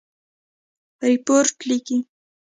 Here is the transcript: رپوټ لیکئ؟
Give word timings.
رپوټ 1.09 1.47
لیکئ؟ 1.67 1.97